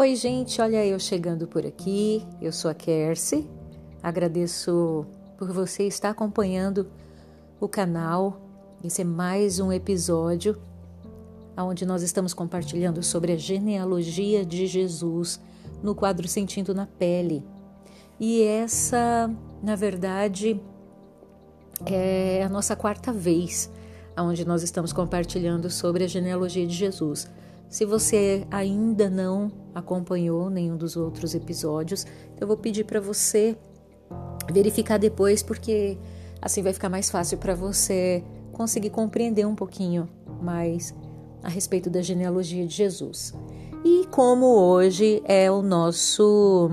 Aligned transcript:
Oi, 0.00 0.16
gente, 0.16 0.62
olha 0.62 0.82
eu 0.86 0.98
chegando 0.98 1.46
por 1.46 1.66
aqui. 1.66 2.26
Eu 2.40 2.52
sou 2.52 2.70
a 2.70 2.74
Kersi. 2.74 3.46
Agradeço 4.02 5.04
por 5.36 5.52
você 5.52 5.82
estar 5.82 6.08
acompanhando 6.08 6.90
o 7.60 7.68
canal. 7.68 8.40
Esse 8.82 9.02
é 9.02 9.04
mais 9.04 9.60
um 9.60 9.70
episódio 9.70 10.58
onde 11.54 11.84
nós 11.84 12.00
estamos 12.00 12.32
compartilhando 12.32 13.02
sobre 13.02 13.32
a 13.32 13.36
genealogia 13.36 14.42
de 14.42 14.66
Jesus 14.66 15.38
no 15.82 15.94
quadro 15.94 16.26
Sentindo 16.26 16.74
na 16.74 16.86
Pele. 16.86 17.44
E 18.18 18.42
essa, 18.42 19.30
na 19.62 19.76
verdade, 19.76 20.58
é 21.84 22.42
a 22.42 22.48
nossa 22.48 22.74
quarta 22.74 23.12
vez 23.12 23.70
onde 24.16 24.46
nós 24.46 24.62
estamos 24.62 24.94
compartilhando 24.94 25.68
sobre 25.68 26.04
a 26.04 26.08
genealogia 26.08 26.66
de 26.66 26.74
Jesus. 26.74 27.28
Se 27.70 27.84
você 27.84 28.44
ainda 28.50 29.08
não 29.08 29.52
acompanhou 29.72 30.50
nenhum 30.50 30.76
dos 30.76 30.96
outros 30.96 31.36
episódios, 31.36 32.04
eu 32.40 32.44
vou 32.44 32.56
pedir 32.56 32.84
para 32.84 33.00
você 33.00 33.56
verificar 34.52 34.98
depois, 34.98 35.40
porque 35.40 35.96
assim 36.42 36.64
vai 36.64 36.72
ficar 36.72 36.88
mais 36.88 37.08
fácil 37.08 37.38
para 37.38 37.54
você 37.54 38.24
conseguir 38.52 38.90
compreender 38.90 39.46
um 39.46 39.54
pouquinho 39.54 40.08
mais 40.42 40.92
a 41.44 41.48
respeito 41.48 41.88
da 41.88 42.02
genealogia 42.02 42.66
de 42.66 42.74
Jesus. 42.74 43.32
E 43.84 44.04
como 44.10 44.46
hoje 44.46 45.22
é 45.24 45.48
o 45.48 45.62
nosso 45.62 46.68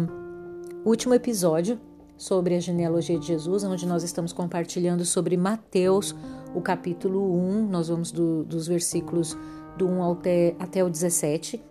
último 0.83 1.13
episódio 1.13 1.79
sobre 2.17 2.55
a 2.55 2.59
genealogia 2.59 3.19
de 3.19 3.27
Jesus, 3.27 3.63
onde 3.63 3.85
nós 3.85 4.01
estamos 4.01 4.33
compartilhando 4.33 5.05
sobre 5.05 5.37
Mateus, 5.37 6.15
o 6.55 6.61
capítulo 6.61 7.35
1, 7.35 7.67
nós 7.67 7.87
vamos 7.87 8.11
do, 8.11 8.43
dos 8.43 8.67
versículos 8.67 9.37
do 9.77 9.87
1 9.87 10.11
até, 10.11 10.55
até 10.59 10.83
o 10.83 10.89
17. 10.89 11.63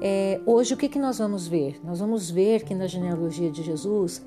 É, 0.00 0.40
hoje, 0.46 0.74
o 0.74 0.76
que, 0.76 0.88
que 0.88 0.98
nós 0.98 1.18
vamos 1.18 1.46
ver? 1.46 1.80
Nós 1.84 2.00
vamos 2.00 2.30
ver 2.30 2.64
que 2.64 2.74
na 2.74 2.86
genealogia 2.86 3.50
de 3.50 3.62
Jesus 3.62 4.24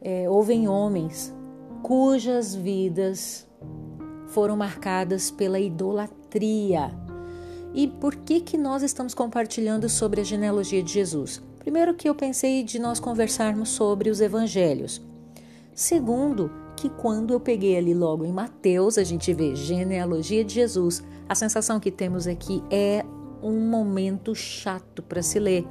é, 0.00 0.28
houve 0.28 0.66
homens 0.68 1.34
cujas 1.82 2.54
vidas 2.54 3.46
foram 4.28 4.56
marcadas 4.56 5.30
pela 5.30 5.58
idolatria. 5.58 6.90
E 7.74 7.86
por 7.86 8.16
que, 8.16 8.40
que 8.40 8.56
nós 8.56 8.82
estamos 8.82 9.14
compartilhando 9.14 9.88
sobre 9.88 10.20
a 10.20 10.24
genealogia 10.24 10.82
de 10.82 10.92
Jesus? 10.92 11.42
Primeiro, 11.58 11.94
que 11.94 12.08
eu 12.08 12.14
pensei 12.14 12.62
de 12.62 12.78
nós 12.78 12.98
conversarmos 12.98 13.70
sobre 13.70 14.08
os 14.08 14.20
evangelhos. 14.20 15.02
Segundo, 15.74 16.50
que 16.76 16.90
quando 16.90 17.32
eu 17.32 17.40
peguei 17.40 17.76
ali 17.76 17.94
logo 17.94 18.24
em 18.24 18.32
Mateus, 18.32 18.98
a 18.98 19.04
gente 19.04 19.32
vê 19.32 19.54
genealogia 19.56 20.44
de 20.44 20.54
Jesus, 20.54 21.02
a 21.28 21.34
sensação 21.34 21.80
que 21.80 21.90
temos 21.90 22.26
aqui 22.26 22.62
é 22.70 23.04
um 23.42 23.58
momento 23.68 24.34
chato 24.34 25.02
para 25.02 25.22
se 25.22 25.38
ler. 25.38 25.66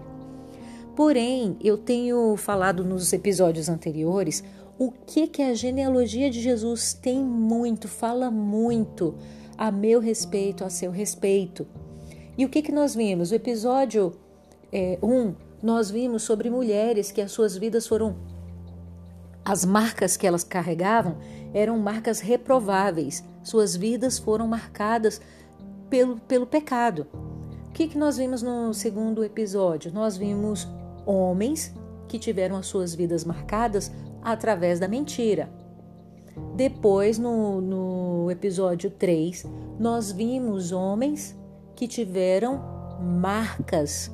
Porém, 0.95 1.57
eu 1.61 1.77
tenho 1.77 2.35
falado 2.37 2.83
nos 2.83 3.13
episódios 3.13 3.69
anteriores 3.69 4.43
o 4.79 4.91
que 4.91 5.27
que 5.27 5.41
a 5.41 5.53
genealogia 5.53 6.29
de 6.29 6.41
Jesus 6.41 6.93
tem 6.93 7.23
muito, 7.23 7.87
fala 7.87 8.31
muito 8.31 9.15
a 9.57 9.71
meu 9.71 9.99
respeito, 9.99 10.63
a 10.63 10.69
seu 10.69 10.91
respeito. 10.91 11.67
E 12.37 12.45
o 12.45 12.49
que 12.49 12.61
que 12.61 12.71
nós 12.71 12.95
vimos? 12.95 13.31
O 13.31 13.35
episódio 13.35 14.13
1, 14.73 14.77
é, 14.77 14.99
um, 15.01 15.33
nós 15.61 15.89
vimos 15.89 16.23
sobre 16.23 16.49
mulheres 16.49 17.11
que 17.11 17.21
as 17.21 17.31
suas 17.31 17.55
vidas 17.55 17.87
foram 17.87 18.15
as 19.45 19.63
marcas 19.63 20.17
que 20.17 20.25
elas 20.25 20.43
carregavam 20.43 21.17
eram 21.53 21.77
marcas 21.77 22.19
reprováveis. 22.19 23.23
Suas 23.43 23.75
vidas 23.75 24.17
foram 24.17 24.47
marcadas 24.47 25.21
pelo, 25.87 26.17
pelo 26.21 26.47
pecado. 26.47 27.05
O 27.67 27.71
que, 27.71 27.87
que 27.87 27.97
nós 27.97 28.17
vimos 28.17 28.41
no 28.41 28.73
segundo 28.73 29.23
episódio? 29.23 29.93
Nós 29.93 30.17
vimos 30.17 30.67
homens 31.05 31.71
que 32.07 32.17
tiveram 32.17 32.55
as 32.55 32.65
suas 32.65 32.95
vidas 32.95 33.23
marcadas 33.23 33.91
através 34.23 34.79
da 34.79 34.87
mentira. 34.87 35.49
Depois, 36.55 37.19
no, 37.19 37.61
no 37.61 38.31
episódio 38.31 38.89
3, 38.89 39.45
nós 39.79 40.11
vimos 40.11 40.71
homens 40.71 41.37
que 41.75 41.87
tiveram 41.87 42.61
marcas 42.99 44.11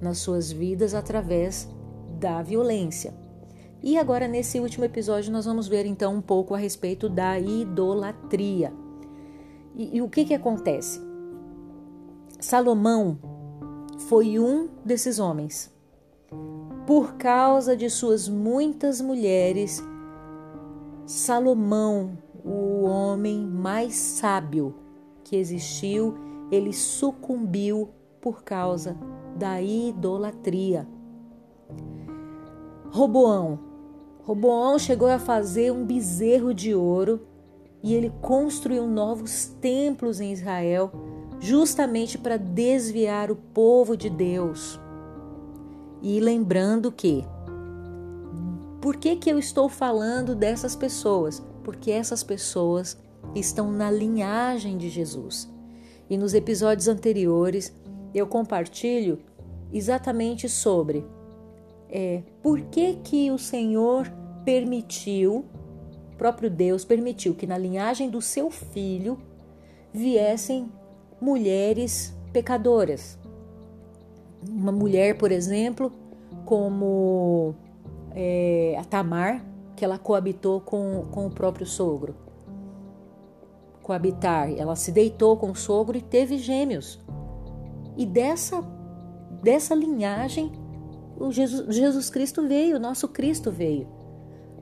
nas 0.00 0.18
suas 0.18 0.52
vidas 0.52 0.94
através 0.94 1.68
da 2.18 2.42
violência. 2.42 3.12
E 3.82 3.96
agora, 3.96 4.26
nesse 4.26 4.58
último 4.58 4.84
episódio, 4.84 5.32
nós 5.32 5.46
vamos 5.46 5.68
ver 5.68 5.86
então 5.86 6.14
um 6.16 6.20
pouco 6.20 6.54
a 6.54 6.58
respeito 6.58 7.08
da 7.08 7.38
idolatria. 7.38 8.72
E, 9.74 9.96
e 9.96 10.02
o 10.02 10.08
que, 10.08 10.24
que 10.24 10.34
acontece? 10.34 11.00
Salomão 12.40 13.18
foi 14.08 14.38
um 14.38 14.68
desses 14.84 15.18
homens. 15.18 15.72
Por 16.86 17.14
causa 17.14 17.76
de 17.76 17.88
suas 17.88 18.28
muitas 18.28 19.00
mulheres, 19.00 19.82
Salomão, 21.06 22.18
o 22.44 22.84
homem 22.84 23.40
mais 23.40 23.94
sábio 23.94 24.74
que 25.22 25.36
existiu, 25.36 26.14
ele 26.50 26.72
sucumbiu 26.72 27.90
por 28.20 28.42
causa 28.42 28.96
da 29.36 29.60
idolatria. 29.60 30.88
Roboão, 32.90 33.67
Roboão 34.28 34.78
chegou 34.78 35.08
a 35.08 35.18
fazer 35.18 35.72
um 35.72 35.86
bezerro 35.86 36.52
de 36.52 36.74
ouro 36.74 37.26
e 37.82 37.94
ele 37.94 38.12
construiu 38.20 38.86
novos 38.86 39.46
templos 39.58 40.20
em 40.20 40.34
Israel, 40.34 40.92
justamente 41.40 42.18
para 42.18 42.36
desviar 42.36 43.30
o 43.30 43.36
povo 43.36 43.96
de 43.96 44.10
Deus. 44.10 44.78
E 46.02 46.20
lembrando 46.20 46.92
que 46.92 47.24
por 48.82 48.96
que, 48.96 49.16
que 49.16 49.30
eu 49.30 49.38
estou 49.38 49.66
falando 49.66 50.34
dessas 50.34 50.76
pessoas? 50.76 51.42
Porque 51.64 51.90
essas 51.90 52.22
pessoas 52.22 52.98
estão 53.34 53.72
na 53.72 53.90
linhagem 53.90 54.76
de 54.76 54.90
Jesus. 54.90 55.50
E 56.10 56.18
nos 56.18 56.34
episódios 56.34 56.86
anteriores 56.86 57.74
eu 58.14 58.26
compartilho 58.26 59.20
exatamente 59.72 60.50
sobre 60.50 61.02
é, 61.88 62.22
por 62.42 62.60
que, 62.60 62.96
que 62.96 63.30
o 63.30 63.38
Senhor 63.38 64.17
permitiu, 64.48 65.44
próprio 66.16 66.48
Deus 66.48 66.82
permitiu 66.82 67.34
que 67.34 67.46
na 67.46 67.58
linhagem 67.58 68.08
do 68.08 68.22
seu 68.22 68.50
filho 68.50 69.18
viessem 69.92 70.72
mulheres 71.20 72.16
pecadoras. 72.32 73.18
Uma 74.48 74.72
mulher, 74.72 75.18
por 75.18 75.30
exemplo, 75.30 75.92
como 76.46 77.54
é, 78.12 78.74
a 78.80 78.84
Tamar, 78.84 79.44
que 79.76 79.84
ela 79.84 79.98
coabitou 79.98 80.62
com, 80.62 81.04
com 81.10 81.26
o 81.26 81.30
próprio 81.30 81.66
sogro. 81.66 82.14
Coabitar, 83.82 84.50
ela 84.56 84.76
se 84.76 84.90
deitou 84.90 85.36
com 85.36 85.50
o 85.50 85.54
sogro 85.54 85.98
e 85.98 86.00
teve 86.00 86.38
gêmeos. 86.38 86.98
E 87.98 88.06
dessa, 88.06 88.62
dessa 89.42 89.74
linhagem 89.74 90.50
o 91.18 91.30
Jesus, 91.30 91.76
Jesus 91.76 92.08
Cristo 92.08 92.48
veio, 92.48 92.76
o 92.76 92.80
nosso 92.80 93.08
Cristo 93.08 93.52
veio. 93.52 93.97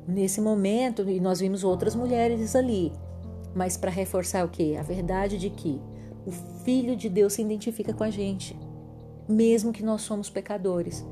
Nesse 0.07 0.41
momento, 0.41 1.09
e 1.09 1.19
nós 1.19 1.41
vimos 1.41 1.65
outras 1.65 1.95
mulheres 1.95 2.55
ali, 2.55 2.93
mas 3.55 3.77
para 3.77 3.91
reforçar 3.91 4.45
o 4.45 4.49
que? 4.49 4.77
A 4.77 4.83
verdade 4.83 5.39
de 5.39 5.51
que 5.51 5.81
o 6.25 6.31
Filho 6.65 6.97
de 6.97 7.09
Deus 7.09 7.35
se 7.35 7.43
identifica 7.43 7.93
com 7.93 8.05
a 8.05 8.11
gente, 8.11 8.59
mesmo 9.29 9.73
que 9.73 9.85
nós 9.85 10.03
somos 10.03 10.31
pecadores. 10.31 11.05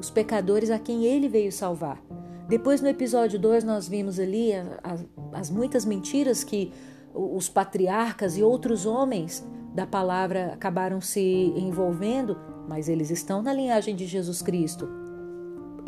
Os 0.00 0.10
pecadores 0.10 0.70
a 0.70 0.78
quem 0.78 1.04
ele 1.04 1.28
veio 1.28 1.52
salvar. 1.52 2.02
Depois, 2.48 2.80
no 2.80 2.88
episódio 2.88 3.38
2, 3.38 3.64
nós 3.64 3.88
vimos 3.88 4.18
ali 4.18 4.52
as, 4.82 5.04
as 5.32 5.50
muitas 5.50 5.84
mentiras 5.84 6.44
que 6.44 6.72
os 7.12 7.48
patriarcas 7.48 8.36
e 8.38 8.42
outros 8.42 8.86
homens 8.86 9.44
da 9.74 9.86
palavra 9.86 10.52
acabaram 10.52 11.00
se 11.00 11.20
envolvendo 11.56 12.36
mas 12.68 12.88
eles 12.88 13.10
estão 13.10 13.42
na 13.42 13.52
linhagem 13.52 13.94
de 13.94 14.06
Jesus 14.06 14.42
Cristo. 14.42 14.88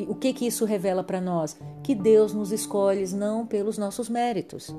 O 0.06 0.14
que 0.14 0.32
que 0.32 0.46
isso 0.46 0.64
revela 0.64 1.02
para 1.02 1.20
nós? 1.20 1.58
Que 1.82 1.94
Deus 1.94 2.32
nos 2.32 2.52
escolhe 2.52 3.06
não 3.14 3.46
pelos 3.46 3.76
nossos 3.76 4.08
méritos, 4.08 4.74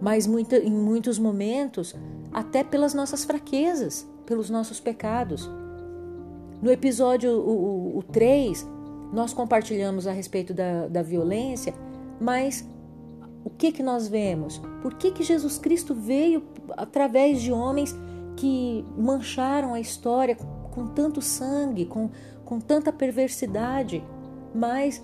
mas 0.00 0.26
muita, 0.26 0.56
em 0.56 0.70
muitos 0.70 1.18
momentos 1.18 1.94
até 2.32 2.64
pelas 2.64 2.94
nossas 2.94 3.24
fraquezas, 3.24 4.08
pelos 4.24 4.48
nossos 4.48 4.80
pecados. 4.80 5.50
No 6.62 6.70
episódio 6.70 7.30
o 7.30 8.02
3, 8.02 8.66
nós 9.12 9.32
compartilhamos 9.34 10.06
a 10.06 10.12
respeito 10.12 10.54
da, 10.54 10.88
da 10.88 11.02
violência, 11.02 11.74
mas 12.20 12.66
o 13.44 13.50
que 13.50 13.70
que 13.70 13.82
nós 13.82 14.08
vemos? 14.08 14.60
Por 14.82 14.94
que 14.94 15.10
que 15.10 15.22
Jesus 15.22 15.58
Cristo 15.58 15.94
veio 15.94 16.42
através 16.76 17.40
de 17.40 17.52
homens 17.52 17.94
que 18.36 18.84
mancharam 18.96 19.74
a 19.74 19.80
história 19.80 20.36
com 20.76 20.86
tanto 20.86 21.22
sangue, 21.22 21.86
com, 21.86 22.10
com 22.44 22.60
tanta 22.60 22.92
perversidade, 22.92 24.04
mas 24.54 25.02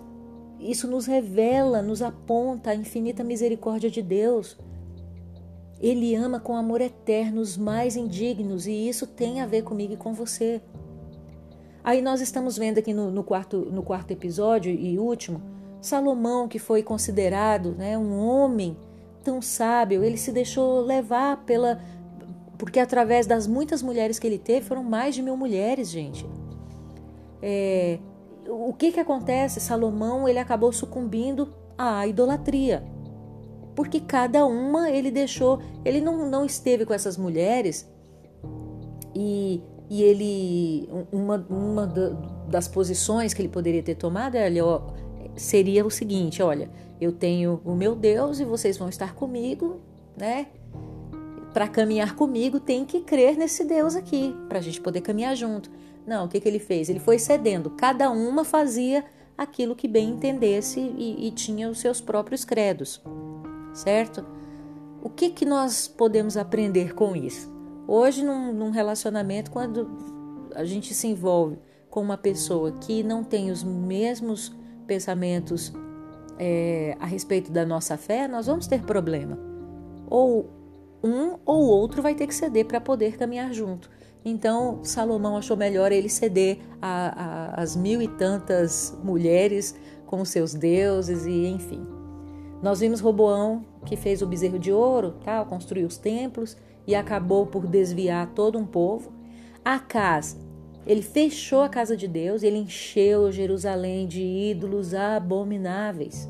isso 0.60 0.86
nos 0.86 1.06
revela, 1.06 1.80
nos 1.80 2.02
aponta 2.02 2.70
a 2.70 2.74
infinita 2.74 3.24
misericórdia 3.24 3.90
de 3.90 4.02
Deus. 4.02 4.58
Ele 5.80 6.14
ama 6.14 6.38
com 6.38 6.54
amor 6.54 6.82
eterno 6.82 7.40
os 7.40 7.56
mais 7.56 7.96
indignos 7.96 8.66
e 8.66 8.86
isso 8.86 9.06
tem 9.06 9.40
a 9.40 9.46
ver 9.46 9.62
comigo 9.62 9.94
e 9.94 9.96
com 9.96 10.12
você. 10.12 10.60
Aí 11.82 12.02
nós 12.02 12.20
estamos 12.20 12.58
vendo 12.58 12.76
aqui 12.76 12.92
no, 12.92 13.10
no, 13.10 13.24
quarto, 13.24 13.56
no 13.56 13.82
quarto 13.82 14.10
episódio 14.10 14.70
e 14.70 14.98
último, 14.98 15.42
Salomão, 15.80 16.46
que 16.46 16.58
foi 16.58 16.82
considerado 16.82 17.72
né, 17.72 17.96
um 17.96 18.16
homem 18.20 18.76
tão 19.24 19.40
sábio, 19.40 20.04
ele 20.04 20.18
se 20.18 20.30
deixou 20.32 20.82
levar 20.82 21.44
pela. 21.44 21.80
Porque 22.62 22.78
através 22.78 23.26
das 23.26 23.48
muitas 23.48 23.82
mulheres 23.82 24.20
que 24.20 24.26
ele 24.28 24.38
teve, 24.38 24.64
foram 24.64 24.84
mais 24.84 25.16
de 25.16 25.20
mil 25.20 25.36
mulheres, 25.36 25.90
gente. 25.90 26.24
É, 27.42 27.98
o 28.46 28.72
que 28.72 28.92
que 28.92 29.00
acontece? 29.00 29.58
Salomão 29.58 30.28
ele 30.28 30.38
acabou 30.38 30.72
sucumbindo 30.72 31.52
à 31.76 32.06
idolatria. 32.06 32.84
Porque 33.74 33.98
cada 33.98 34.46
uma 34.46 34.88
ele 34.90 35.10
deixou, 35.10 35.58
ele 35.84 36.00
não, 36.00 36.30
não 36.30 36.44
esteve 36.44 36.86
com 36.86 36.94
essas 36.94 37.16
mulheres 37.16 37.90
e 39.12 39.60
e 39.90 40.00
ele 40.04 40.88
uma, 41.10 41.44
uma 41.50 41.86
das 42.48 42.68
posições 42.68 43.34
que 43.34 43.42
ele 43.42 43.48
poderia 43.48 43.82
ter 43.82 43.96
tomado 43.96 44.36
é, 44.36 44.48
seria 45.34 45.84
o 45.84 45.90
seguinte, 45.90 46.40
olha, 46.40 46.70
eu 47.00 47.10
tenho 47.10 47.60
o 47.64 47.74
meu 47.74 47.96
Deus 47.96 48.38
e 48.38 48.44
vocês 48.44 48.78
vão 48.78 48.88
estar 48.88 49.16
comigo, 49.16 49.80
né? 50.16 50.46
Para 51.52 51.68
caminhar 51.68 52.16
comigo 52.16 52.58
tem 52.58 52.84
que 52.84 53.00
crer 53.00 53.36
nesse 53.36 53.64
Deus 53.64 53.94
aqui, 53.94 54.34
para 54.48 54.58
a 54.58 54.62
gente 54.62 54.80
poder 54.80 55.02
caminhar 55.02 55.36
junto. 55.36 55.70
Não, 56.06 56.24
o 56.24 56.28
que, 56.28 56.40
que 56.40 56.48
ele 56.48 56.58
fez? 56.58 56.88
Ele 56.88 56.98
foi 56.98 57.18
cedendo. 57.18 57.70
Cada 57.70 58.10
uma 58.10 58.44
fazia 58.44 59.04
aquilo 59.36 59.76
que 59.76 59.86
bem 59.86 60.10
entendesse 60.10 60.80
e, 60.80 61.26
e 61.26 61.30
tinha 61.30 61.68
os 61.68 61.78
seus 61.78 62.00
próprios 62.00 62.44
credos, 62.44 63.02
certo? 63.74 64.24
O 65.02 65.10
que, 65.10 65.30
que 65.30 65.44
nós 65.44 65.86
podemos 65.88 66.36
aprender 66.36 66.94
com 66.94 67.14
isso? 67.14 67.52
Hoje, 67.86 68.24
num, 68.24 68.52
num 68.52 68.70
relacionamento, 68.70 69.50
quando 69.50 69.90
a 70.54 70.64
gente 70.64 70.94
se 70.94 71.06
envolve 71.06 71.58
com 71.90 72.00
uma 72.00 72.16
pessoa 72.16 72.72
que 72.72 73.02
não 73.02 73.22
tem 73.22 73.50
os 73.50 73.62
mesmos 73.62 74.54
pensamentos 74.86 75.72
é, 76.38 76.96
a 76.98 77.06
respeito 77.06 77.50
da 77.50 77.66
nossa 77.66 77.96
fé, 77.96 78.26
nós 78.26 78.46
vamos 78.46 78.66
ter 78.66 78.82
problema. 78.82 79.38
Ou 80.08 80.48
um 81.02 81.36
ou 81.44 81.66
outro 81.66 82.00
vai 82.00 82.14
ter 82.14 82.26
que 82.26 82.34
ceder 82.34 82.66
para 82.66 82.80
poder 82.80 83.16
caminhar 83.16 83.52
junto. 83.52 83.90
Então, 84.24 84.84
Salomão 84.84 85.36
achou 85.36 85.56
melhor 85.56 85.90
ele 85.90 86.08
ceder 86.08 86.58
às 86.80 87.74
mil 87.74 88.00
e 88.00 88.06
tantas 88.06 88.96
mulheres 89.02 89.74
com 90.06 90.24
seus 90.24 90.54
deuses 90.54 91.26
e 91.26 91.46
enfim. 91.46 91.84
Nós 92.62 92.78
vimos 92.78 93.00
Roboão 93.00 93.64
que 93.84 93.96
fez 93.96 94.22
o 94.22 94.26
bezerro 94.26 94.58
de 94.58 94.70
ouro, 94.70 95.16
tal, 95.24 95.46
construiu 95.46 95.88
os 95.88 95.96
templos 95.96 96.56
e 96.86 96.94
acabou 96.94 97.46
por 97.46 97.66
desviar 97.66 98.28
todo 98.28 98.58
um 98.58 98.64
povo. 98.64 99.12
Acas, 99.64 100.36
ele 100.86 101.02
fechou 101.02 101.62
a 101.62 101.68
casa 101.68 101.96
de 101.96 102.06
Deus, 102.06 102.42
ele 102.42 102.58
encheu 102.58 103.32
Jerusalém 103.32 104.06
de 104.06 104.22
ídolos 104.22 104.94
abomináveis. 104.94 106.28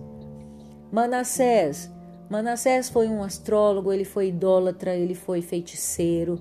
Manassés, 0.91 1.91
Manassés 2.33 2.89
foi 2.89 3.09
um 3.09 3.23
astrólogo, 3.23 3.93
ele 3.93 4.05
foi 4.05 4.29
idólatra, 4.29 4.95
ele 4.97 5.15
foi 5.15 5.43
feiticeiro, 5.43 6.41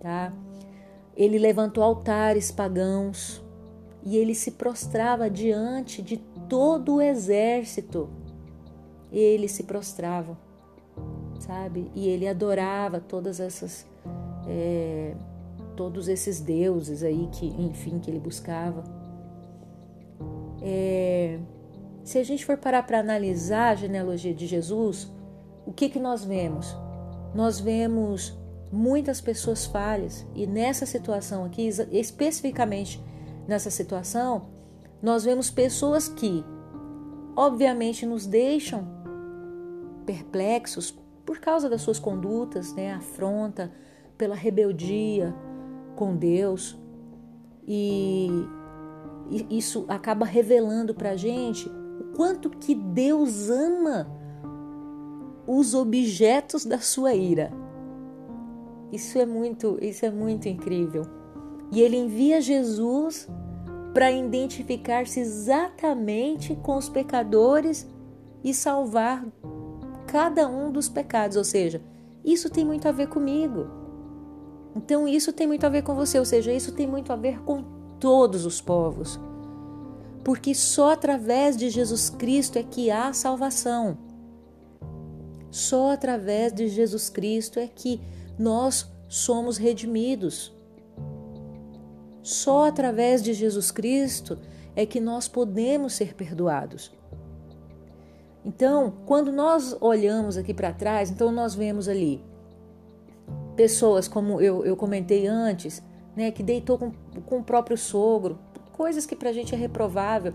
tá? 0.00 0.32
Ele 1.16 1.38
levantou 1.38 1.82
altares 1.82 2.50
pagãos 2.50 3.42
e 4.04 4.16
ele 4.16 4.34
se 4.34 4.52
prostrava 4.52 5.28
diante 5.28 6.02
de 6.02 6.18
todo 6.48 6.96
o 6.96 7.02
exército. 7.02 8.08
Ele 9.10 9.48
se 9.48 9.64
prostrava 9.64 10.38
sabe? 11.40 11.90
E 11.94 12.06
ele 12.06 12.28
adorava 12.28 13.00
todas 13.00 13.40
essas, 13.40 13.86
é, 14.46 15.14
todos 15.76 16.06
esses 16.06 16.40
deuses 16.40 17.02
aí 17.02 17.28
que, 17.32 17.46
enfim, 17.46 17.98
que 17.98 18.10
ele 18.10 18.20
buscava. 18.20 18.84
É, 20.62 21.38
se 22.10 22.18
a 22.18 22.24
gente 22.24 22.44
for 22.44 22.56
parar 22.56 22.82
para 22.82 22.98
analisar 22.98 23.68
a 23.68 23.74
genealogia 23.76 24.34
de 24.34 24.44
Jesus, 24.44 25.08
o 25.64 25.72
que 25.72 25.88
que 25.88 26.00
nós 26.00 26.24
vemos? 26.24 26.76
Nós 27.32 27.60
vemos 27.60 28.36
muitas 28.72 29.20
pessoas 29.20 29.64
falhas 29.64 30.26
e 30.34 30.44
nessa 30.44 30.84
situação 30.84 31.44
aqui, 31.44 31.68
especificamente 31.92 33.00
nessa 33.46 33.70
situação, 33.70 34.48
nós 35.00 35.22
vemos 35.22 35.52
pessoas 35.52 36.08
que, 36.08 36.44
obviamente, 37.36 38.04
nos 38.04 38.26
deixam 38.26 38.88
perplexos 40.04 40.90
por 41.24 41.38
causa 41.38 41.70
das 41.70 41.80
suas 41.80 42.00
condutas, 42.00 42.74
né, 42.74 42.92
afronta 42.92 43.70
pela 44.18 44.34
rebeldia 44.34 45.32
com 45.94 46.16
Deus. 46.16 46.76
E, 47.68 48.28
isso 49.48 49.84
acaba 49.86 50.26
revelando 50.26 50.92
para 50.92 51.10
a 51.10 51.16
gente 51.16 51.70
quanto 52.16 52.50
que 52.50 52.74
Deus 52.74 53.48
ama 53.48 54.06
os 55.46 55.74
objetos 55.74 56.64
da 56.64 56.78
sua 56.78 57.14
ira. 57.14 57.50
Isso 58.92 59.18
é 59.18 59.26
muito, 59.26 59.78
isso 59.80 60.04
é 60.04 60.10
muito 60.10 60.48
incrível. 60.48 61.02
E 61.72 61.80
ele 61.80 61.96
envia 61.96 62.40
Jesus 62.40 63.28
para 63.92 64.10
identificar-se 64.10 65.20
exatamente 65.20 66.54
com 66.56 66.76
os 66.76 66.88
pecadores 66.88 67.88
e 68.42 68.54
salvar 68.54 69.26
cada 70.06 70.48
um 70.48 70.72
dos 70.72 70.88
pecados, 70.88 71.36
ou 71.36 71.44
seja, 71.44 71.82
isso 72.24 72.50
tem 72.50 72.64
muito 72.64 72.88
a 72.88 72.92
ver 72.92 73.08
comigo. 73.08 73.66
Então 74.74 75.06
isso 75.06 75.32
tem 75.32 75.46
muito 75.46 75.64
a 75.64 75.68
ver 75.68 75.82
com 75.82 75.94
você, 75.94 76.18
ou 76.18 76.24
seja, 76.24 76.52
isso 76.52 76.72
tem 76.72 76.86
muito 76.86 77.12
a 77.12 77.16
ver 77.16 77.40
com 77.42 77.62
todos 77.98 78.46
os 78.46 78.60
povos. 78.60 79.20
Porque 80.24 80.54
só 80.54 80.92
através 80.92 81.56
de 81.56 81.70
Jesus 81.70 82.10
Cristo 82.10 82.58
é 82.58 82.62
que 82.62 82.90
há 82.90 83.12
salvação. 83.12 83.98
Só 85.50 85.92
através 85.92 86.52
de 86.52 86.68
Jesus 86.68 87.08
Cristo 87.08 87.58
é 87.58 87.66
que 87.66 88.00
nós 88.38 88.90
somos 89.08 89.56
redimidos. 89.56 90.52
Só 92.22 92.66
através 92.66 93.22
de 93.22 93.32
Jesus 93.32 93.70
Cristo 93.70 94.38
é 94.76 94.86
que 94.86 95.00
nós 95.00 95.26
podemos 95.26 95.94
ser 95.94 96.14
perdoados. 96.14 96.92
Então, 98.44 98.94
quando 99.04 99.32
nós 99.32 99.76
olhamos 99.80 100.36
aqui 100.36 100.54
para 100.54 100.72
trás, 100.72 101.10
então 101.10 101.30
nós 101.30 101.54
vemos 101.54 101.88
ali 101.88 102.22
pessoas, 103.56 104.08
como 104.08 104.40
eu, 104.40 104.64
eu 104.64 104.74
comentei 104.76 105.26
antes, 105.26 105.82
né, 106.16 106.30
que 106.30 106.42
deitou 106.42 106.78
com, 106.78 106.92
com 107.26 107.38
o 107.38 107.44
próprio 107.44 107.76
sogro, 107.76 108.38
coisas 108.80 109.04
que 109.04 109.14
para 109.14 109.28
a 109.28 109.32
gente 109.32 109.54
é 109.54 109.58
reprovável. 109.58 110.32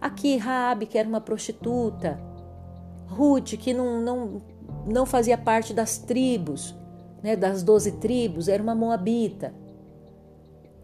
Aqui, 0.00 0.36
Raabe, 0.36 0.86
que 0.86 0.96
era 0.96 1.08
uma 1.08 1.20
prostituta, 1.20 2.20
Ruth, 3.08 3.56
que 3.58 3.74
não, 3.74 4.00
não, 4.00 4.42
não 4.86 5.04
fazia 5.04 5.36
parte 5.36 5.74
das 5.74 5.98
tribos, 5.98 6.72
né, 7.20 7.34
das 7.34 7.64
doze 7.64 7.92
tribos, 7.92 8.46
era 8.46 8.62
uma 8.62 8.76
moabita. 8.76 9.52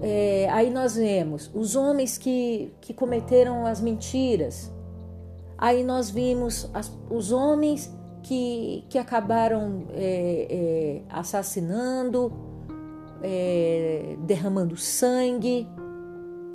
É, 0.01 0.49
aí 0.51 0.69
nós 0.69 0.97
vemos 0.97 1.49
os 1.55 1.77
homens 1.77 2.19
que, 2.19 2.73
que 2.81 2.93
cometeram 2.93 3.65
as 3.65 3.81
mentiras, 3.81 4.73
Aí 5.59 5.83
nós 5.83 6.11
vimos 6.11 6.69
as, 6.75 6.93
os 7.09 7.33
homens 7.33 7.91
que, 8.23 8.85
que 8.91 8.99
acabaram 8.99 9.85
é, 9.95 10.47
é, 10.51 11.03
assassinando, 11.09 12.31
é, 13.23 14.17
derramando 14.27 14.77
sangue, 14.77 15.67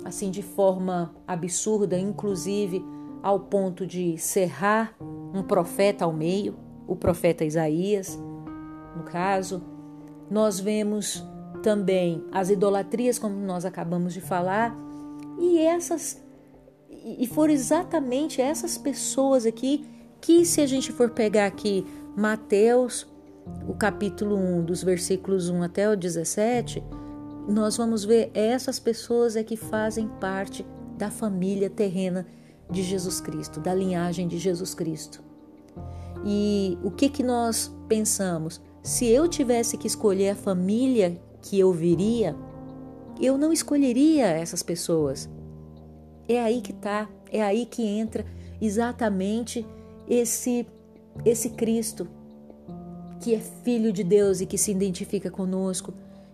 assim 0.04 0.30
de 0.30 0.42
forma 0.42 1.14
absurda, 1.26 1.98
inclusive 1.98 2.84
ao 3.22 3.40
ponto 3.40 3.86
de 3.86 4.18
serrar 4.18 4.94
um 5.34 5.42
profeta 5.42 6.04
ao 6.04 6.12
meio, 6.12 6.56
o 6.86 6.96
profeta 6.96 7.44
Isaías, 7.44 8.18
no 8.96 9.04
caso. 9.04 9.62
Nós 10.30 10.58
vemos 10.58 11.24
também 11.62 12.24
as 12.32 12.50
idolatrias, 12.50 13.18
como 13.18 13.36
nós 13.36 13.64
acabamos 13.64 14.12
de 14.12 14.20
falar, 14.20 14.76
e 15.38 15.58
essas 15.58 16.20
e 17.04 17.26
foram 17.26 17.52
exatamente 17.52 18.40
essas 18.40 18.78
pessoas 18.78 19.44
aqui 19.44 19.84
que, 20.20 20.44
se 20.44 20.60
a 20.60 20.66
gente 20.66 20.92
for 20.92 21.10
pegar 21.10 21.46
aqui 21.46 21.84
Mateus, 22.16 23.10
o 23.66 23.74
capítulo 23.74 24.36
1, 24.36 24.64
dos 24.64 24.84
versículos 24.84 25.48
1 25.48 25.62
até 25.64 25.90
o 25.90 25.96
17, 25.96 26.82
nós 27.48 27.76
vamos 27.76 28.04
ver 28.04 28.30
essas 28.34 28.78
pessoas 28.78 29.36
é 29.36 29.42
que 29.42 29.56
fazem 29.56 30.08
parte 30.20 30.64
da 30.96 31.10
família 31.10 31.68
terrena 31.68 32.26
de 32.70 32.82
Jesus 32.82 33.20
Cristo, 33.20 33.60
da 33.60 33.74
linhagem 33.74 34.28
de 34.28 34.38
Jesus 34.38 34.74
Cristo. 34.74 35.22
E 36.24 36.78
o 36.82 36.90
que 36.90 37.08
que 37.08 37.22
nós 37.22 37.74
pensamos? 37.88 38.60
Se 38.82 39.06
eu 39.06 39.26
tivesse 39.28 39.76
que 39.76 39.86
escolher 39.86 40.30
a 40.30 40.36
família 40.36 41.20
que 41.40 41.58
eu 41.58 41.72
viria, 41.72 42.36
eu 43.20 43.36
não 43.36 43.52
escolheria 43.52 44.26
essas 44.26 44.62
pessoas. 44.62 45.28
É 46.28 46.40
aí 46.40 46.60
que 46.60 46.72
está, 46.72 47.08
é 47.30 47.42
aí 47.42 47.66
que 47.66 47.82
entra 47.82 48.24
exatamente 48.60 49.66
esse 50.08 50.66
esse 51.24 51.50
Cristo 51.50 52.08
que 53.20 53.34
é 53.34 53.40
filho 53.40 53.92
de 53.92 54.02
Deus 54.02 54.40
e 54.40 54.46
que 54.46 54.58
se 54.58 54.70
identifica 54.70 55.30
conosco, 55.30 55.92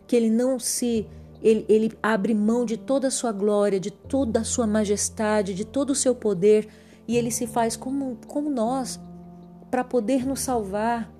que 0.08 0.16
ele 0.16 0.30
não 0.30 0.58
se 0.58 1.06
ele, 1.40 1.64
ele 1.68 1.92
abre 2.02 2.34
mão 2.34 2.64
de 2.64 2.76
toda 2.76 3.08
a 3.08 3.10
sua 3.10 3.30
glória, 3.30 3.78
de 3.78 3.90
toda 3.90 4.40
a 4.40 4.44
sua 4.44 4.66
majestade, 4.66 5.54
de 5.54 5.64
todo 5.64 5.90
o 5.90 5.94
seu 5.94 6.14
poder, 6.14 6.68
e 7.06 7.16
ele 7.16 7.30
se 7.30 7.46
faz 7.46 7.76
como, 7.76 8.18
como 8.26 8.50
nós, 8.50 8.98
para 9.70 9.84
poder 9.84 10.26
nos 10.26 10.40
salvar. 10.40 11.12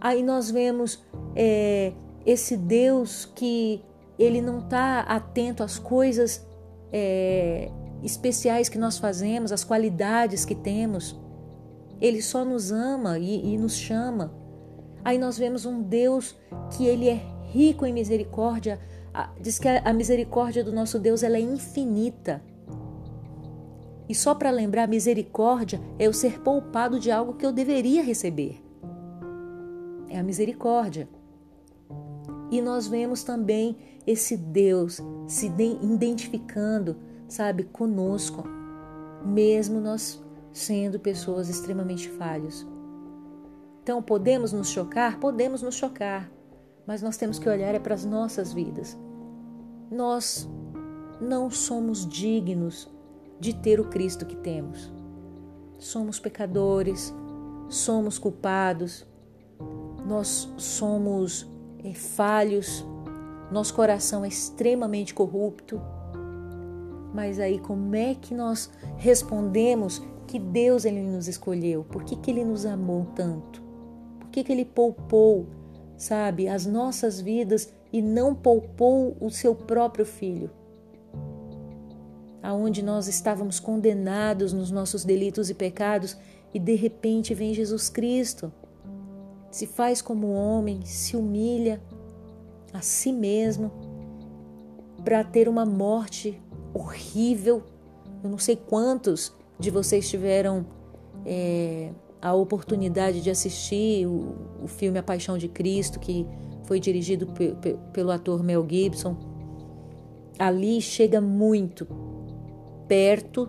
Aí 0.00 0.22
nós 0.22 0.50
vemos 0.50 1.02
é, 1.34 1.92
esse 2.26 2.56
Deus 2.56 3.24
que 3.34 3.82
ele 4.18 4.42
não 4.42 4.58
está 4.58 5.00
atento 5.00 5.62
às 5.62 5.78
coisas 5.78 6.46
é, 6.92 7.70
especiais 8.02 8.68
que 8.68 8.78
nós 8.78 8.98
fazemos, 8.98 9.52
às 9.52 9.64
qualidades 9.64 10.44
que 10.44 10.54
temos. 10.54 11.18
Ele 12.00 12.20
só 12.20 12.44
nos 12.44 12.70
ama 12.70 13.18
e, 13.18 13.54
e 13.54 13.56
nos 13.56 13.74
chama. 13.74 14.34
Aí 15.02 15.16
nós 15.16 15.38
vemos 15.38 15.64
um 15.64 15.82
Deus 15.82 16.36
que 16.76 16.84
ele 16.84 17.08
é 17.08 17.33
rico 17.54 17.86
em 17.86 17.92
misericórdia. 17.92 18.80
Diz 19.40 19.60
que 19.60 19.68
a 19.68 19.92
misericórdia 19.92 20.64
do 20.64 20.72
nosso 20.72 20.98
Deus 20.98 21.22
ela 21.22 21.36
é 21.36 21.40
infinita. 21.40 22.42
E 24.08 24.14
só 24.14 24.34
para 24.34 24.50
lembrar, 24.50 24.88
misericórdia 24.88 25.80
é 25.96 26.08
eu 26.08 26.12
ser 26.12 26.40
poupado 26.40 26.98
de 26.98 27.12
algo 27.12 27.34
que 27.34 27.46
eu 27.46 27.52
deveria 27.52 28.02
receber. 28.02 28.60
É 30.08 30.18
a 30.18 30.22
misericórdia. 30.22 31.08
E 32.50 32.60
nós 32.60 32.88
vemos 32.88 33.22
também 33.22 33.76
esse 34.04 34.36
Deus 34.36 35.00
se 35.28 35.46
identificando, 35.46 36.96
sabe, 37.28 37.62
conosco, 37.62 38.44
mesmo 39.24 39.80
nós 39.80 40.22
sendo 40.52 40.98
pessoas 40.98 41.48
extremamente 41.48 42.08
falhos. 42.10 42.66
Então, 43.82 44.02
podemos 44.02 44.52
nos 44.52 44.68
chocar? 44.68 45.18
Podemos 45.18 45.62
nos 45.62 45.74
chocar, 45.74 46.30
mas 46.86 47.02
nós 47.02 47.16
temos 47.16 47.38
que 47.38 47.48
olhar 47.48 47.74
é 47.74 47.78
para 47.78 47.94
as 47.94 48.04
nossas 48.04 48.52
vidas. 48.52 48.98
Nós 49.90 50.48
não 51.20 51.50
somos 51.50 52.06
dignos 52.06 52.88
de 53.40 53.54
ter 53.54 53.80
o 53.80 53.88
Cristo 53.88 54.26
que 54.26 54.36
temos. 54.36 54.92
Somos 55.78 56.18
pecadores, 56.18 57.14
somos 57.68 58.18
culpados, 58.18 59.06
nós 60.06 60.52
somos 60.56 61.50
é, 61.82 61.94
falhos, 61.94 62.84
nosso 63.50 63.74
coração 63.74 64.24
é 64.24 64.28
extremamente 64.28 65.14
corrupto. 65.14 65.80
Mas 67.12 67.38
aí 67.38 67.58
como 67.58 67.94
é 67.94 68.14
que 68.14 68.34
nós 68.34 68.70
respondemos 68.96 70.02
que 70.26 70.38
Deus 70.38 70.84
ele 70.84 71.02
nos 71.02 71.28
escolheu? 71.28 71.84
Por 71.84 72.02
que, 72.04 72.16
que 72.16 72.30
ele 72.30 72.44
nos 72.44 72.66
amou 72.66 73.06
tanto? 73.14 73.62
Por 74.18 74.28
que, 74.30 74.42
que 74.42 74.52
ele 74.52 74.64
poupou, 74.64 75.46
sabe, 75.96 76.48
as 76.48 76.66
nossas 76.66 77.20
vidas 77.20 77.72
e 77.92 78.02
não 78.02 78.34
poupou 78.34 79.16
o 79.20 79.30
seu 79.30 79.54
próprio 79.54 80.04
filho? 80.04 80.50
Aonde 82.42 82.82
nós 82.82 83.08
estávamos 83.08 83.58
condenados 83.58 84.52
nos 84.52 84.70
nossos 84.70 85.04
delitos 85.04 85.48
e 85.48 85.54
pecados 85.54 86.16
e 86.52 86.58
de 86.58 86.74
repente 86.74 87.34
vem 87.34 87.54
Jesus 87.54 87.88
Cristo, 87.88 88.52
se 89.50 89.66
faz 89.66 90.02
como 90.02 90.32
homem, 90.32 90.84
se 90.84 91.16
humilha 91.16 91.80
a 92.72 92.80
si 92.80 93.12
mesmo 93.12 93.70
para 95.04 95.22
ter 95.22 95.48
uma 95.48 95.64
morte 95.64 96.40
horrível. 96.72 97.62
Eu 98.22 98.30
não 98.30 98.38
sei 98.38 98.56
quantos 98.56 99.32
de 99.58 99.70
vocês 99.70 100.08
tiveram 100.08 100.66
é, 101.24 101.90
a 102.24 102.32
oportunidade 102.32 103.20
de 103.20 103.28
assistir 103.28 104.06
o, 104.06 104.34
o, 104.62 104.66
filme 104.66 104.98
A 104.98 105.02
Paixão 105.02 105.36
de 105.36 105.46
Cristo, 105.46 106.00
que 106.00 106.26
foi 106.64 106.80
dirigido 106.80 107.26
pe, 107.26 107.54
pe, 107.60 107.76
pelo 107.92 108.10
ator 108.10 108.42
Mel 108.42 108.66
Gibson. 108.66 109.14
Ali 110.38 110.80
chega 110.80 111.20
muito 111.20 111.86
perto 112.88 113.46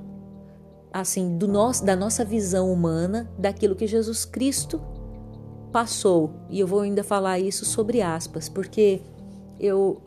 assim 0.92 1.38
do 1.38 1.48
nosso, 1.48 1.86
da 1.86 1.96
nossa 1.96 2.26
visão 2.26 2.70
humana 2.70 3.32
daquilo 3.40 3.76
que 3.76 3.88
Jesus 3.88 4.26
Cristo 4.26 4.82
passou. 5.72 6.34
E 6.50 6.60
eu 6.60 6.68
vou 6.68 6.82
ainda 6.82 7.02
falar 7.02 7.40
isso 7.40 7.64
sobre 7.64 8.02
aspas, 8.02 8.50
porque 8.50 9.02
eu 9.58 10.02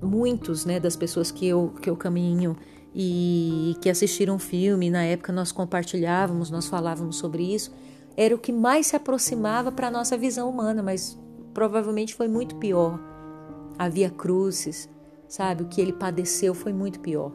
muitos, 0.00 0.64
né, 0.64 0.78
das 0.78 0.94
pessoas 0.94 1.32
que 1.32 1.44
eu 1.44 1.74
que 1.82 1.90
eu 1.90 1.96
caminho 1.96 2.56
e 2.94 3.74
que 3.80 3.90
assistiram 3.90 4.36
o 4.36 4.38
filme, 4.38 4.90
na 4.90 5.02
época 5.02 5.32
nós 5.32 5.50
compartilhávamos, 5.50 6.50
nós 6.50 6.68
falávamos 6.68 7.16
sobre 7.16 7.42
isso, 7.42 7.72
era 8.16 8.34
o 8.34 8.38
que 8.38 8.52
mais 8.52 8.86
se 8.86 8.96
aproximava 8.96 9.70
para 9.70 9.88
a 9.88 9.90
nossa 9.90 10.16
visão 10.16 10.48
humana, 10.48 10.82
mas 10.82 11.18
provavelmente 11.52 12.14
foi 12.14 12.28
muito 12.28 12.56
pior. 12.56 12.98
Havia 13.78 14.08
cruzes, 14.08 14.88
sabe? 15.28 15.62
O 15.62 15.66
que 15.66 15.80
ele 15.80 15.92
padeceu 15.92 16.54
foi 16.54 16.72
muito 16.72 16.98
pior. 17.00 17.30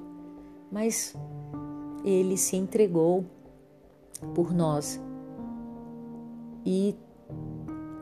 Mas 0.71 1.15
ele 2.03 2.35
se 2.35 2.55
entregou 2.55 3.25
por 4.33 4.51
nós. 4.51 4.99
E 6.65 6.95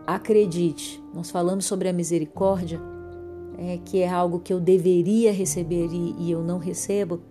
acredite, 0.08 1.04
nós 1.14 1.30
falamos 1.30 1.66
sobre 1.66 1.90
a 1.90 1.94
misericórdia, 1.94 2.82
é, 3.58 3.78
que 3.78 4.00
é 4.00 4.10
algo 4.10 4.40
que 4.40 4.54
eu 4.54 4.60
deveria 4.60 5.34
receber 5.34 5.90
e, 5.92 6.16
e 6.18 6.32
eu 6.32 6.42
não 6.42 6.58
recebo, 6.58 7.22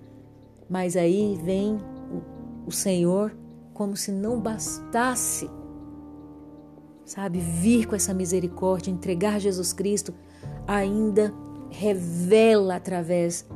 mas 0.69 0.95
aí 0.95 1.38
vem 1.43 1.75
o, 1.76 2.69
o 2.69 2.71
Senhor 2.71 3.35
como 3.78 3.97
se 3.97 4.11
não 4.11 4.40
bastasse, 4.40 5.49
sabe, 7.04 7.38
vir 7.38 7.87
com 7.87 7.94
essa 7.94 8.12
misericórdia, 8.12 8.90
entregar 8.90 9.38
Jesus 9.38 9.73
Cristo, 9.73 10.12
ainda 10.66 11.32
revela 11.70 12.75
através 12.75 13.47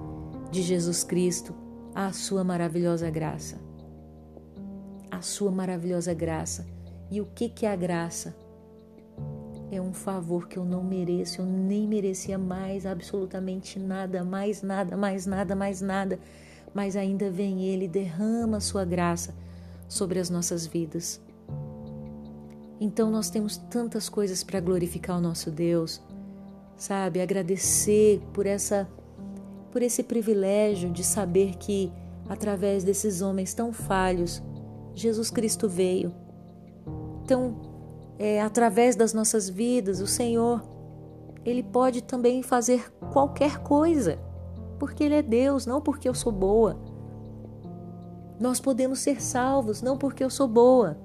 de 0.52 0.62
Jesus 0.62 1.02
Cristo 1.02 1.52
a 1.92 2.12
sua 2.12 2.44
maravilhosa 2.44 3.10
graça. 3.10 3.60
A 5.10 5.20
sua 5.20 5.50
maravilhosa 5.50 6.14
graça. 6.14 6.68
E 7.10 7.20
o 7.20 7.26
que, 7.26 7.48
que 7.48 7.66
é 7.66 7.72
a 7.72 7.76
graça? 7.76 8.40
é 9.72 9.80
um 9.80 9.94
favor 9.94 10.48
que 10.48 10.58
eu 10.58 10.66
não 10.66 10.84
mereço, 10.84 11.40
eu 11.40 11.46
nem 11.46 11.88
merecia 11.88 12.36
mais 12.36 12.84
absolutamente 12.84 13.78
nada, 13.78 14.22
mais 14.22 14.62
nada, 14.62 14.98
mais 14.98 15.24
nada, 15.24 15.56
mais 15.56 15.80
nada. 15.80 16.18
Mas 16.74 16.94
ainda 16.94 17.30
vem 17.30 17.64
Ele 17.64 17.88
derrama 17.88 18.58
a 18.58 18.60
sua 18.60 18.84
graça 18.84 19.34
sobre 19.92 20.18
as 20.18 20.30
nossas 20.30 20.66
vidas. 20.66 21.20
Então 22.80 23.10
nós 23.10 23.28
temos 23.28 23.58
tantas 23.58 24.08
coisas 24.08 24.42
para 24.42 24.58
glorificar 24.58 25.18
o 25.18 25.20
nosso 25.20 25.50
Deus, 25.50 26.00
sabe? 26.76 27.20
Agradecer 27.20 28.20
por 28.32 28.46
essa 28.46 28.88
por 29.70 29.82
esse 29.82 30.02
privilégio 30.02 30.90
de 30.90 31.02
saber 31.02 31.56
que 31.56 31.90
através 32.28 32.84
desses 32.84 33.22
homens 33.22 33.54
tão 33.54 33.72
falhos, 33.72 34.42
Jesus 34.94 35.30
Cristo 35.30 35.66
veio. 35.66 36.14
Então, 37.24 37.56
é, 38.18 38.42
através 38.42 38.96
das 38.96 39.14
nossas 39.14 39.48
vidas, 39.48 40.00
o 40.00 40.06
Senhor, 40.06 40.62
Ele 41.42 41.62
pode 41.62 42.02
também 42.02 42.42
fazer 42.42 42.92
qualquer 43.12 43.60
coisa, 43.60 44.18
porque 44.78 45.04
Ele 45.04 45.14
é 45.14 45.22
Deus, 45.22 45.64
não 45.64 45.80
porque 45.80 46.06
eu 46.06 46.14
sou 46.14 46.30
boa. 46.30 46.78
Nós 48.42 48.58
podemos 48.58 48.98
ser 48.98 49.22
salvos 49.22 49.82
não 49.82 49.96
porque 49.96 50.24
eu 50.24 50.28
sou 50.28 50.48
boa 50.48 50.98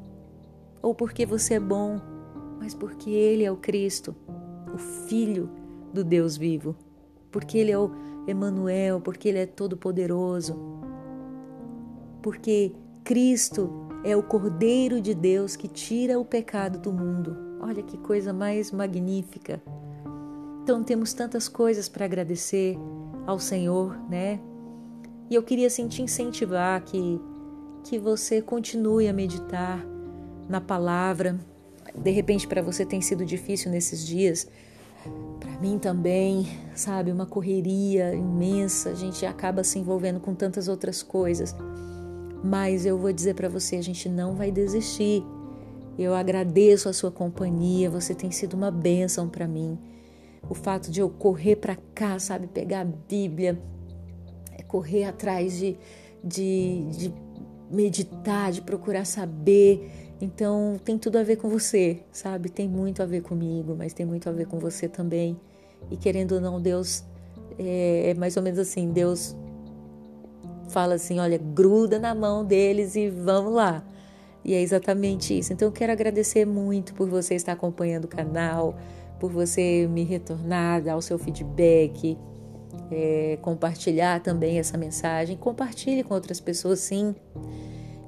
ou 0.82 0.96
porque 0.96 1.24
você 1.24 1.53
é 1.53 1.60
bom, 1.60 2.01
mas 2.60 2.74
porque 2.74 3.12
Ele 3.12 3.44
é 3.44 3.51
o 3.51 3.56
Cristo, 3.56 4.15
o 4.74 4.77
Filho 4.79 5.48
do 5.94 6.03
Deus 6.03 6.36
vivo, 6.36 6.75
porque 7.32 7.60
Ele 7.60 7.72
é 7.72 7.77
o 7.77 7.91
Emanuel, 8.25 9.00
porque 9.00 9.29
Ele 9.29 9.38
é 9.38 9.46
todo-poderoso, 9.46 10.60
porque 12.24 12.74
Cristo 13.03 13.88
é 14.03 14.17
o 14.17 14.24
Cordeiro 14.24 15.00
de 15.00 15.13
Deus 15.13 15.56
que 15.56 15.67
tira 15.67 16.20
o 16.20 16.25
pecado 16.25 16.79
do 16.79 16.91
mundo. 16.91 17.38
Olha 17.62 17.84
que 17.84 18.00
coisa 18.00 18.34
mais 18.34 18.72
magnífica. 18.72 19.62
Então 20.63 20.84
temos 20.84 21.13
tantas 21.13 21.48
coisas 21.48 21.88
para 21.88 22.06
agradecer 22.06 22.79
ao 23.27 23.38
Senhor, 23.38 23.96
né? 24.10 24.39
E 25.29 25.36
eu 25.36 25.43
queria 25.43 25.67
assim, 25.67 25.88
te 25.88 26.01
incentivar 26.01 26.81
que, 26.84 27.19
que 27.84 28.00
você 28.00 28.41
continue 28.41 29.07
a 29.07 29.13
meditar 29.13 29.86
na 30.48 30.62
palavra. 30.62 31.38
De 31.96 32.12
repente 32.12 32.48
para 32.48 32.62
você 32.62 32.86
tem 32.86 33.01
sido 33.01 33.25
difícil 33.25 33.69
nesses 33.72 34.05
dias. 34.05 34.48
Para 35.39 35.60
mim 35.60 35.77
também, 35.77 36.48
sabe, 36.75 37.12
uma 37.12 37.25
correria 37.25 38.13
imensa, 38.13 38.89
a 38.89 38.93
gente 38.93 39.25
acaba 39.25 39.63
se 39.63 39.79
envolvendo 39.79 40.19
com 40.19 40.34
tantas 40.34 40.67
outras 40.67 41.03
coisas. 41.03 41.55
Mas 42.43 42.86
eu 42.86 42.98
vou 42.98 43.12
dizer 43.12 43.34
para 43.34 43.50
você, 43.50 43.77
a 43.77 43.81
gente 43.81 44.07
não 44.07 44.36
vai 44.36 44.51
desistir. 44.51 45.24
Eu 45.98 46.13
agradeço 46.13 46.88
a 46.88 46.93
sua 46.93 47.12
companhia, 47.12 47.89
você 47.89 48.13
tem 48.13 48.29
sido 48.29 48.53
uma 48.53 48.69
bênção 48.69 49.27
para 49.27 49.48
mim. 49.48 49.77
O 50.48 50.53
fato 50.53 50.91
de 50.91 51.01
eu 51.01 51.10
correr 51.10 51.55
para 51.55 51.75
cá, 51.96 52.19
sabe, 52.19 52.48
pegar 52.48 52.81
a 52.81 52.86
Bíblia, 52.86 53.60
correr 54.67 55.05
atrás 55.05 55.57
de, 55.57 55.77
de, 56.24 56.86
de 56.89 57.13
meditar, 57.71 58.51
de 58.51 58.62
procurar 58.62 59.05
saber. 59.05 59.91
Então 60.19 60.79
tem 60.83 60.97
tudo 60.97 61.17
a 61.17 61.24
ver 61.24 61.38
com 61.38 61.50
você, 61.50 62.00
sabe? 62.12 62.50
Tem 62.50 62.67
muito 62.67 63.03
a 63.03 63.05
ver 63.05 63.21
comigo, 63.21 63.75
mas 63.77 63.93
tem 63.93 64.05
muito 64.05 64.27
a 64.29 64.31
ver 64.31 64.47
com 64.47 64.59
você 64.59 64.88
também. 64.88 65.39
E 65.91 65.97
querendo 65.97 66.33
ou 66.33 66.41
não, 66.41 66.59
Deus 66.59 67.03
é, 67.57 68.09
é 68.09 68.13
mais 68.13 68.36
ou 68.36 68.43
menos 68.43 68.59
assim: 68.59 68.91
Deus 68.91 69.36
fala 70.69 70.95
assim: 70.95 71.19
olha, 71.19 71.38
gruda 71.38 72.00
na 72.00 72.15
mão 72.15 72.43
deles 72.43 72.95
e 72.95 73.09
vamos 73.09 73.53
lá. 73.53 73.83
E 74.43 74.53
é 74.53 74.62
exatamente 74.62 75.38
isso. 75.38 75.51
Então 75.53 75.67
eu 75.67 75.71
quero 75.71 75.91
agradecer 75.91 76.45
muito 76.45 76.93
por 76.93 77.09
você 77.09 77.36
estar 77.36 77.51
acompanhando 77.51 78.05
o 78.05 78.07
canal, 78.07 78.77
por 79.19 79.31
você 79.31 79.88
me 79.88 80.03
retornar, 80.03 80.81
dar 80.81 80.95
o 80.95 81.01
seu 81.01 81.19
feedback, 81.19 82.17
é, 82.91 83.38
compartilhar 83.41 84.22
também 84.22 84.60
essa 84.60 84.77
mensagem. 84.77 85.38
Compartilhe 85.38 86.03
com 86.03 86.13
outras 86.13 86.39
pessoas, 86.39 86.79
sim. 86.79 87.15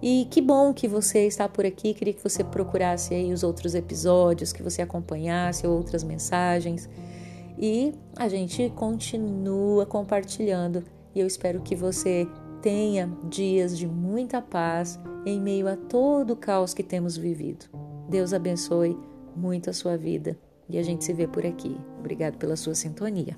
E 0.01 0.27
que 0.31 0.41
bom 0.41 0.73
que 0.73 0.88
você 0.88 1.27
está 1.27 1.47
por 1.49 1.65
aqui. 1.65 1.93
Queria 1.93 2.13
que 2.13 2.23
você 2.23 2.43
procurasse 2.43 3.13
aí 3.13 3.33
os 3.33 3.43
outros 3.43 3.75
episódios, 3.75 4.53
que 4.53 4.63
você 4.63 4.81
acompanhasse 4.81 5.67
outras 5.67 6.03
mensagens. 6.03 6.89
E 7.57 7.93
a 8.17 8.29
gente 8.29 8.71
continua 8.75 9.85
compartilhando. 9.85 10.83
E 11.13 11.19
eu 11.19 11.27
espero 11.27 11.61
que 11.61 11.75
você 11.75 12.27
tenha 12.61 13.09
dias 13.29 13.77
de 13.77 13.88
muita 13.88 14.41
paz 14.41 14.99
em 15.25 15.39
meio 15.39 15.67
a 15.67 15.75
todo 15.75 16.31
o 16.31 16.38
caos 16.38 16.73
que 16.73 16.83
temos 16.83 17.17
vivido. 17.17 17.65
Deus 18.09 18.33
abençoe 18.33 18.97
muito 19.35 19.69
a 19.69 19.73
sua 19.73 19.97
vida 19.97 20.38
e 20.69 20.77
a 20.77 20.83
gente 20.83 21.03
se 21.03 21.13
vê 21.13 21.27
por 21.27 21.45
aqui. 21.45 21.75
Obrigado 21.99 22.38
pela 22.38 22.55
sua 22.55 22.75
sintonia. 22.75 23.38